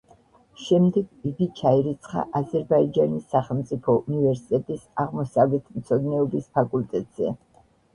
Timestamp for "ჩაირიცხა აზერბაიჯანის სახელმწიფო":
1.59-3.99